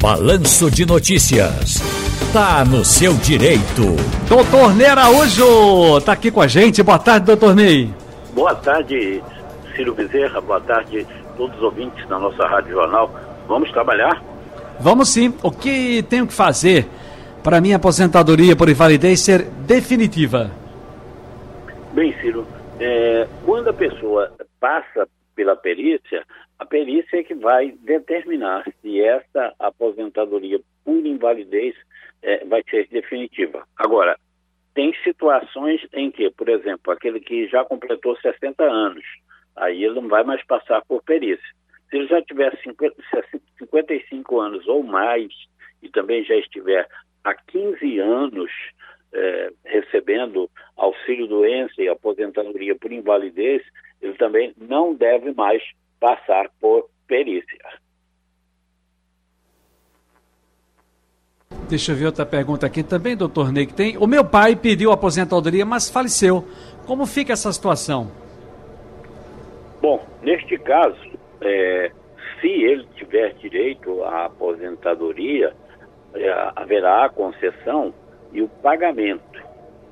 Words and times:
Balanço 0.00 0.70
de 0.70 0.86
Notícias. 0.86 1.76
Tá 2.32 2.64
no 2.64 2.82
seu 2.82 3.12
direito. 3.18 3.96
Doutor 4.26 4.74
Ney 4.74 4.86
Araújo 4.86 6.00
tá 6.00 6.12
aqui 6.12 6.30
com 6.30 6.40
a 6.40 6.46
gente. 6.46 6.82
Boa 6.82 6.98
tarde, 6.98 7.26
doutor 7.26 7.54
Ney. 7.54 7.92
Boa 8.32 8.54
tarde, 8.54 9.22
Ciro 9.76 9.94
Bezerra. 9.94 10.40
Boa 10.40 10.58
tarde, 10.62 11.06
todos 11.36 11.54
os 11.58 11.62
ouvintes 11.62 12.08
da 12.08 12.18
nossa 12.18 12.46
Rádio 12.46 12.70
Jornal. 12.70 13.14
Vamos 13.46 13.70
trabalhar? 13.72 14.24
Vamos 14.80 15.10
sim. 15.10 15.34
O 15.42 15.50
que 15.50 16.02
tenho 16.04 16.26
que 16.26 16.32
fazer 16.32 16.88
para 17.42 17.60
minha 17.60 17.76
aposentadoria 17.76 18.56
por 18.56 18.70
invalidez 18.70 19.20
ser 19.20 19.42
definitiva? 19.66 20.50
Bem, 21.92 22.14
Ciro, 22.22 22.46
é, 22.78 23.28
quando 23.44 23.68
a 23.68 23.74
pessoa 23.74 24.32
passa 24.58 25.06
pela 25.36 25.54
perícia, 25.56 26.24
a 26.60 26.66
perícia 26.66 27.16
é 27.16 27.22
que 27.22 27.34
vai 27.34 27.72
determinar 27.80 28.70
se 28.82 29.00
essa 29.00 29.54
aposentadoria 29.58 30.60
por 30.84 31.06
invalidez 31.06 31.74
é, 32.20 32.44
vai 32.44 32.62
ser 32.68 32.86
definitiva. 32.88 33.66
Agora, 33.78 34.18
tem 34.74 34.94
situações 35.02 35.80
em 35.94 36.10
que, 36.10 36.30
por 36.30 36.50
exemplo, 36.50 36.92
aquele 36.92 37.18
que 37.18 37.48
já 37.48 37.64
completou 37.64 38.14
60 38.18 38.62
anos, 38.62 39.02
aí 39.56 39.82
ele 39.82 40.02
não 40.02 40.08
vai 40.08 40.22
mais 40.22 40.44
passar 40.44 40.84
por 40.84 41.02
perícia. 41.02 41.42
Se 41.88 41.96
ele 41.96 42.06
já 42.08 42.20
tiver 42.20 42.54
50, 42.62 42.94
55 43.58 44.38
anos 44.38 44.68
ou 44.68 44.82
mais 44.82 45.32
e 45.82 45.88
também 45.88 46.22
já 46.24 46.36
estiver 46.36 46.86
há 47.24 47.34
15 47.34 47.98
anos 48.00 48.52
é, 49.14 49.50
recebendo 49.64 50.50
auxílio 50.76 51.26
doença 51.26 51.72
e 51.78 51.88
aposentadoria 51.88 52.76
por 52.76 52.92
invalidez, 52.92 53.62
ele 54.02 54.14
também 54.14 54.52
não 54.58 54.94
deve 54.94 55.32
mais 55.32 55.62
passar 56.00 56.48
por 56.60 56.88
perícia. 57.06 57.58
Deixa 61.68 61.92
eu 61.92 61.96
ver 61.96 62.06
outra 62.06 62.26
pergunta 62.26 62.66
aqui 62.66 62.82
também, 62.82 63.16
doutor 63.16 63.52
Ney, 63.52 63.66
que 63.66 63.74
tem. 63.74 63.96
O 63.96 64.06
meu 64.06 64.24
pai 64.24 64.56
pediu 64.56 64.90
aposentadoria, 64.90 65.64
mas 65.64 65.88
faleceu. 65.88 66.44
Como 66.84 67.06
fica 67.06 67.32
essa 67.32 67.52
situação? 67.52 68.10
Bom, 69.80 70.04
neste 70.20 70.58
caso, 70.58 70.98
é, 71.40 71.92
se 72.40 72.48
ele 72.48 72.84
tiver 72.96 73.34
direito 73.34 74.02
à 74.02 74.24
aposentadoria, 74.24 75.54
é, 76.14 76.50
haverá 76.56 77.04
a 77.04 77.08
concessão 77.08 77.94
e 78.32 78.42
o 78.42 78.48
pagamento 78.48 79.40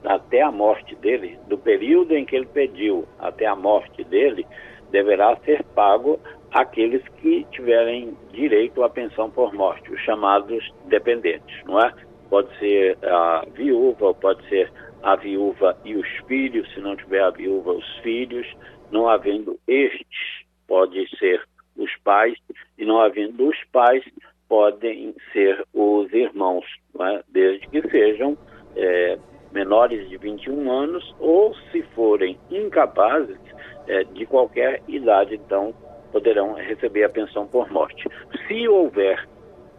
até 0.05 0.43
a 0.43 0.51
morte 0.51 0.95
dele, 0.97 1.39
do 1.49 1.59
período 1.59 2.17
em 2.17 2.25
que 2.25 2.35
ele 2.35 2.47
pediu 2.47 3.07
até 3.19 3.47
a 3.47 3.55
morte 3.55 4.03
dele, 4.05 4.47
deverá 4.91 5.37
ser 5.45 5.63
pago 5.75 6.19
aqueles 6.53 7.07
que 7.21 7.45
tiverem 7.51 8.17
direito 8.33 8.83
à 8.83 8.89
pensão 8.89 9.31
por 9.31 9.53
morte, 9.53 9.93
os 9.93 10.01
chamados 10.01 10.73
dependentes, 10.87 11.65
não 11.65 11.79
é? 11.81 11.93
Pode 12.31 12.57
ser 12.59 12.99
a 13.05 13.45
viúva, 13.53 14.15
pode 14.15 14.47
ser 14.49 14.71
a 15.03 15.17
viúva 15.17 15.77
e 15.85 15.95
os 15.95 16.09
filhos, 16.27 16.71
se 16.73 16.81
não 16.81 16.97
tiver 16.97 17.23
a 17.23 17.31
viúva, 17.31 17.73
os 17.73 17.99
filhos, 17.99 18.47
não 18.91 19.09
havendo 19.09 19.59
estes, 19.67 20.45
pode 20.67 21.09
ser 21.19 21.43
os 21.77 21.95
pais, 21.99 22.37
e 22.77 22.85
não 22.85 23.01
havendo 23.01 23.49
os 23.49 23.57
pais, 23.73 24.05
podem 24.49 25.15
ser 25.33 25.65
os 25.73 26.13
irmãos, 26.13 26.65
é? 27.01 27.23
desde 27.29 27.67
que 27.69 27.83
sejam 27.91 28.37
é, 28.77 29.19
menores 29.53 30.09
de 30.09 30.17
21 30.17 30.71
anos 30.71 31.15
ou, 31.19 31.55
se 31.71 31.83
forem 31.95 32.39
incapazes, 32.51 33.39
é, 33.87 34.05
de 34.05 34.27
qualquer 34.27 34.83
idade, 34.87 35.35
então 35.35 35.75
poderão 36.13 36.55
receber 36.55 37.05
a 37.05 37.09
pensão 37.09 37.47
por 37.47 37.71
morte. 37.71 38.07
Se 38.47 38.69
houver 38.69 39.27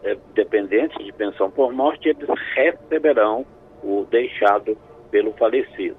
é, 0.04 0.18
dependentes 0.34 1.04
de 1.04 1.12
pensão 1.14 1.52
por 1.52 1.72
morte, 1.72 2.10
eles 2.10 2.28
receberão 2.56 3.46
o 3.84 4.06
deixado 4.10 4.78
pelo 5.12 5.32
falecido. 5.34 5.98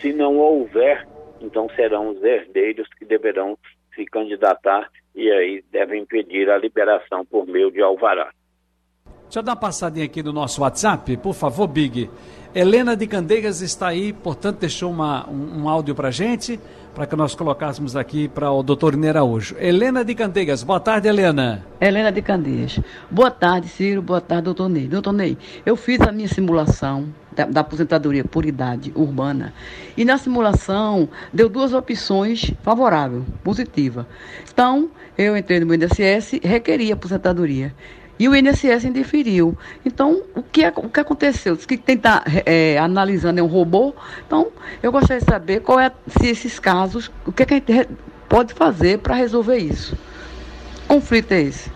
Se 0.00 0.12
não 0.12 0.36
houver, 0.38 1.06
então 1.40 1.68
serão 1.74 2.10
os 2.10 2.22
herdeiros 2.22 2.88
que 2.98 3.04
deverão 3.04 3.56
se 3.94 4.04
candidatar 4.04 4.90
e 5.14 5.30
aí 5.30 5.64
devem 5.72 6.04
pedir 6.04 6.50
a 6.50 6.58
liberação 6.58 7.24
por 7.24 7.46
meio 7.46 7.70
de 7.70 7.80
alvará. 7.80 8.30
Deixa 9.22 9.40
eu 9.40 9.42
dar 9.42 9.52
uma 9.52 9.60
passadinha 9.60 10.04
aqui 10.04 10.22
no 10.22 10.32
nosso 10.32 10.62
WhatsApp, 10.62 11.16
por 11.16 11.34
favor, 11.34 11.66
Big. 11.66 12.08
Helena 12.58 12.96
de 12.96 13.06
Candeias 13.06 13.60
está 13.60 13.88
aí, 13.88 14.14
portanto, 14.14 14.60
deixou 14.60 14.90
uma, 14.90 15.28
um, 15.28 15.64
um 15.64 15.68
áudio 15.68 15.94
para 15.94 16.10
gente, 16.10 16.58
para 16.94 17.06
que 17.06 17.14
nós 17.14 17.34
colocássemos 17.34 17.94
aqui 17.94 18.28
para 18.28 18.50
o 18.50 18.62
doutor 18.62 18.96
Neraújo. 18.96 19.54
Helena 19.58 20.02
de 20.02 20.14
Candeias, 20.14 20.62
boa 20.62 20.80
tarde, 20.80 21.06
Helena. 21.06 21.62
Helena 21.78 22.10
de 22.10 22.22
Candeias. 22.22 22.80
Boa 23.10 23.30
tarde, 23.30 23.68
Ciro, 23.68 24.00
boa 24.00 24.22
tarde, 24.22 24.44
doutor 24.44 24.70
Ney. 24.70 24.88
Doutor 24.88 25.12
Ney, 25.12 25.36
eu 25.66 25.76
fiz 25.76 26.00
a 26.00 26.10
minha 26.10 26.28
simulação 26.28 27.12
da, 27.36 27.44
da, 27.44 27.60
aposentadoria 27.60 28.24
por 28.24 28.46
idade 28.46 28.90
urbana. 28.96 29.52
E 29.94 30.02
na 30.02 30.16
simulação 30.16 31.10
deu 31.30 31.50
duas 31.50 31.74
opções 31.74 32.54
favoráveis, 32.62 33.22
positiva. 33.44 34.08
Então, 34.50 34.88
eu 35.18 35.36
entrei 35.36 35.60
no 35.60 35.74
INSS, 35.74 36.40
requeri 36.42 36.90
aposentadoria. 36.90 37.74
E 38.18 38.28
o 38.28 38.34
INSS 38.34 38.84
indiferiu. 38.84 39.56
Então, 39.84 40.22
o 40.34 40.42
que, 40.42 40.66
o 40.66 40.88
que 40.88 41.00
aconteceu? 41.00 41.56
Que 41.56 41.76
quem 41.76 41.96
está 41.96 42.24
é, 42.46 42.78
analisando 42.78 43.40
é 43.40 43.42
um 43.42 43.46
robô. 43.46 43.94
Então, 44.26 44.50
eu 44.82 44.90
gostaria 44.90 45.20
de 45.20 45.26
saber 45.26 45.60
qual 45.60 45.78
é, 45.78 45.92
se 46.06 46.28
esses 46.28 46.58
casos, 46.58 47.10
o 47.26 47.32
que, 47.32 47.42
é 47.42 47.46
que 47.46 47.54
a 47.54 47.56
gente 47.58 47.88
pode 48.28 48.54
fazer 48.54 48.98
para 49.00 49.14
resolver 49.14 49.58
isso. 49.58 49.96
Conflito 50.88 51.32
é 51.32 51.42
esse? 51.42 51.70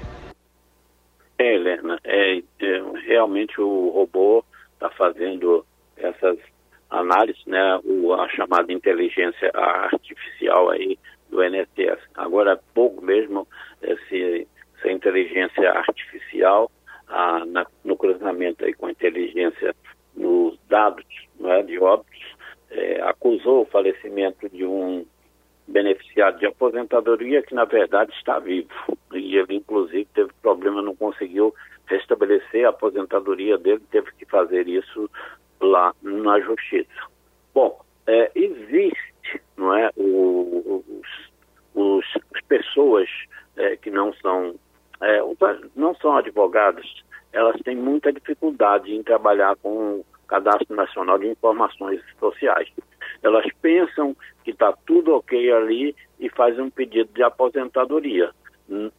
É, 1.38 1.54
Helena, 1.54 1.98
é, 2.04 2.38
é 2.38 2.82
realmente 3.06 3.60
o 3.60 3.90
robô 3.90 4.44
está 4.74 4.88
fazendo 4.90 5.64
essas 5.96 6.38
análises, 6.88 7.44
né, 7.46 7.80
o, 7.84 8.14
a 8.14 8.28
chamada 8.30 8.72
inteligência 8.72 9.50
artificial 9.54 10.70
aí 10.70 10.98
do 11.28 11.44
INSS. 11.44 11.98
Agora, 12.14 12.58
pouco 12.74 13.04
mesmo, 13.04 13.46
esse 13.82 14.46
essa 14.80 14.90
inteligência 14.90 15.70
artificial 15.70 16.70
ah, 17.08 17.44
na, 17.46 17.66
no 17.84 17.96
cruzamento 17.96 18.64
aí 18.64 18.72
com 18.72 18.86
a 18.86 18.90
inteligência 18.90 19.74
nos 20.16 20.58
dados 20.90 21.28
é, 21.44 21.62
de 21.62 21.78
óbitos, 21.78 22.36
é, 22.70 23.00
acusou 23.02 23.62
o 23.62 23.66
falecimento 23.66 24.48
de 24.48 24.64
um 24.64 25.04
beneficiário 25.66 26.38
de 26.38 26.46
aposentadoria 26.46 27.42
que 27.42 27.54
na 27.54 27.64
verdade 27.64 28.12
está 28.12 28.38
vivo 28.38 28.68
e 29.12 29.36
ele 29.36 29.56
inclusive 29.56 30.06
teve 30.14 30.30
problema, 30.42 30.82
não 30.82 30.96
conseguiu 30.96 31.54
restabelecer 31.86 32.66
a 32.66 32.70
aposentadoria 32.70 33.56
dele, 33.56 33.82
teve 33.90 34.10
que 34.12 34.24
fazer 34.26 34.68
isso 34.68 35.10
lá 35.60 35.94
na 36.02 36.40
justiça. 36.40 36.88
Bom, 37.54 37.80
é, 38.06 38.30
existe, 38.34 39.14
não 39.56 39.74
é, 39.76 39.90
os, 39.96 40.84
os, 41.74 42.04
as 42.34 42.40
pessoas 42.46 43.08
é, 43.56 43.76
que 43.76 43.90
não 43.90 44.12
são 44.14 44.54
é, 45.02 45.20
não 45.74 45.94
são 45.96 46.16
advogadas, 46.16 46.86
elas 47.32 47.60
têm 47.62 47.76
muita 47.76 48.12
dificuldade 48.12 48.94
em 48.94 49.02
trabalhar 49.02 49.56
com 49.56 50.04
Cadastro 50.30 50.76
Nacional 50.76 51.18
de 51.18 51.26
Informações 51.26 52.00
Sociais. 52.20 52.68
Elas 53.20 53.44
pensam 53.60 54.16
que 54.44 54.52
está 54.52 54.72
tudo 54.86 55.16
ok 55.16 55.52
ali 55.52 55.94
e 56.20 56.30
fazem 56.30 56.62
um 56.62 56.70
pedido 56.70 57.12
de 57.12 57.22
aposentadoria, 57.22 58.30
hum, 58.70 58.90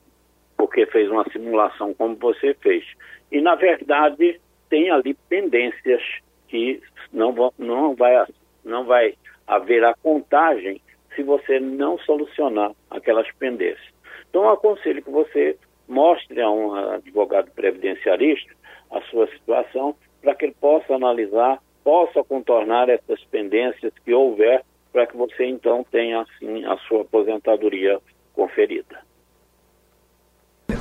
porque 0.57 0.85
fez 0.85 1.09
uma 1.09 1.23
simulação 1.31 1.93
como 1.93 2.15
você 2.17 2.53
fez. 2.55 2.85
E, 3.31 3.39
na 3.39 3.55
verdade, 3.55 4.41
tem 4.69 4.91
ali 4.91 5.13
pendências 5.29 6.01
que 6.49 6.81
não, 7.13 7.31
vão, 7.31 7.53
não, 7.57 7.95
vai, 7.95 8.25
não 8.65 8.83
vai 8.83 9.15
haver 9.47 9.85
a 9.85 9.93
contagem 9.93 10.81
se 11.15 11.23
você 11.23 11.61
não 11.61 11.97
solucionar 11.99 12.71
aquelas 12.89 13.31
pendências. 13.35 13.89
Então, 14.29 14.43
eu 14.43 14.49
aconselho 14.49 15.01
que 15.01 15.09
você 15.09 15.57
mostre 15.87 16.41
a 16.41 16.49
um 16.49 16.73
advogado 16.73 17.51
previdenciarista 17.51 18.53
a 18.91 19.01
sua 19.03 19.27
situação 19.27 19.95
para 20.21 20.35
que 20.35 20.45
ele 20.45 20.55
possa 20.59 20.93
analisar, 20.93 21.59
possa 21.83 22.23
contornar 22.23 22.89
essas 22.89 23.23
pendências 23.25 23.91
que 24.05 24.13
houver 24.13 24.63
para 24.91 25.07
que 25.07 25.15
você 25.15 25.45
então 25.45 25.85
tenha 25.89 26.21
assim 26.21 26.65
a 26.65 26.77
sua 26.87 27.01
aposentadoria 27.01 27.99
conferida. 28.33 28.99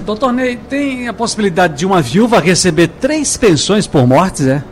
Doutor 0.05 0.33
Ney, 0.33 0.57
tem 0.57 1.09
a 1.09 1.13
possibilidade 1.13 1.79
de 1.79 1.87
uma 1.87 2.01
viúva 2.01 2.41
receber 2.41 2.89
três 2.89 3.37
pensões 3.37 3.87
por 3.87 4.07
mortes, 4.07 4.47
é? 4.47 4.63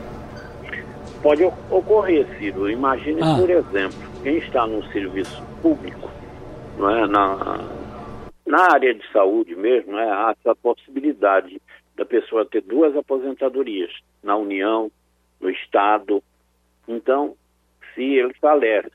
Pode 1.23 1.45
ocorrer, 1.71 2.27
Ciro. 2.39 2.71
Imagine, 2.71 3.21
ah. 3.23 3.37
por 3.39 3.51
exemplo, 3.51 3.99
quem 4.23 4.39
está 4.39 4.67
no 4.67 4.83
serviço 4.93 5.43
público, 5.61 6.11
não 6.77 6.91
é, 6.91 7.07
na, 7.07 7.59
na 8.47 8.73
área 8.73 8.95
de 8.95 9.03
saúde 9.13 9.55
mesmo, 9.55 9.93
né, 9.93 10.09
há 10.11 10.35
essa 10.39 10.55
possibilidade 10.57 11.61
da 11.97 12.05
pessoa 12.05 12.47
ter 12.47 12.63
duas 12.63 12.97
aposentadorias, 12.97 13.91
na 14.23 14.37
União, 14.37 14.91
no 15.41 15.51
Estado. 15.51 16.23
Então, 16.87 17.37
se 17.95 18.03
ele 18.03 18.35
falece 18.35 18.91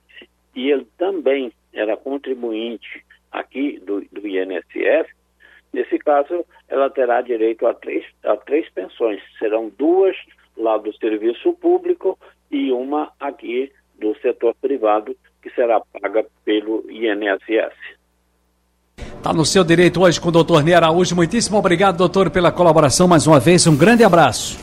e 0.55 0.69
ele 0.69 0.87
também 0.97 1.51
era 1.73 1.97
contribuinte 1.97 3.03
aqui 3.31 3.79
do, 3.79 4.01
do 4.11 4.27
INSS, 4.27 5.07
Nesse 5.73 5.97
caso, 5.97 6.45
ela 6.69 6.87
terá 6.91 7.19
direito 7.21 7.65
a 7.65 7.73
três, 7.73 8.05
a 8.23 8.37
três 8.37 8.69
pensões. 8.69 9.19
Serão 9.39 9.71
duas 9.75 10.15
lá 10.55 10.77
do 10.77 10.95
serviço 10.97 11.51
público 11.53 12.17
e 12.51 12.71
uma 12.71 13.11
aqui 13.19 13.71
do 13.99 14.15
setor 14.19 14.53
privado, 14.61 15.17
que 15.41 15.49
será 15.49 15.81
paga 15.99 16.25
pelo 16.45 16.85
INSS. 16.91 17.73
Está 19.17 19.33
no 19.33 19.45
seu 19.45 19.63
direito 19.63 20.01
hoje 20.01 20.21
com 20.21 20.29
o 20.29 20.31
doutor 20.31 20.63
Ney 20.63 20.75
Araújo. 20.75 21.15
Muitíssimo 21.15 21.57
obrigado, 21.57 21.97
doutor, 21.97 22.29
pela 22.29 22.51
colaboração 22.51 23.07
mais 23.07 23.25
uma 23.25 23.39
vez. 23.39 23.65
Um 23.65 23.75
grande 23.75 24.03
abraço. 24.03 24.62